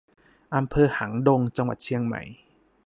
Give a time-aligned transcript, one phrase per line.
[0.55, 2.21] อำเภอหางดง จังหวัดเชียงใหม่